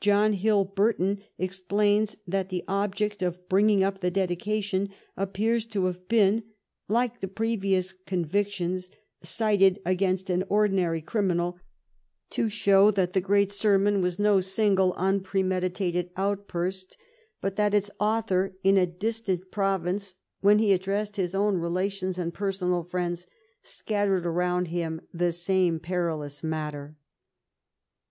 John 0.00 0.32
Hill 0.32 0.64
Burton 0.64 1.20
explains 1.36 2.16
that" 2.26 2.48
the 2.48 2.64
object 2.66 3.22
of 3.22 3.46
bring 3.46 3.68
ing 3.68 3.84
up 3.84 4.00
the 4.00 4.10
dedication 4.10 4.88
appears 5.18 5.66
to 5.66 5.84
have 5.84 6.08
been, 6.08 6.44
like 6.88 7.20
the 7.20 7.28
previous 7.28 7.92
convictions 8.06 8.90
cited 9.22 9.78
against 9.84 10.30
an 10.30 10.44
ordinary 10.48 11.02
crim 11.02 11.28
inal, 11.28 11.58
to 12.30 12.48
show 12.48 12.90
that 12.92 13.12
the 13.12 13.20
great 13.20 13.52
sermon 13.52 14.00
was 14.00 14.18
no 14.18 14.40
single 14.40 14.94
un 14.96 15.20
premeditated 15.20 16.08
outburst, 16.16 16.96
but 17.42 17.56
that 17.56 17.74
its 17.74 17.90
author, 18.00 18.56
in 18.64 18.78
a 18.78 18.86
distant 18.86 19.42
296 19.52 19.52
THE 19.52 19.60
REIGN 19.60 19.74
OF 19.74 19.82
QUEEN 19.82 19.88
ANNE 19.90 20.34
province, 20.40 20.40
when 20.40 20.58
he 20.58 20.72
addressed 20.72 21.16
his 21.16 21.34
own 21.34 21.58
relations 21.58 22.16
and 22.16 22.32
per 22.32 22.50
sonal 22.50 22.88
friends, 22.88 23.26
scattered 23.62 24.24
around 24.24 24.68
him 24.68 25.02
the 25.12 25.32
same 25.32 25.78
perilous 25.78 26.42
matter." 26.42 26.96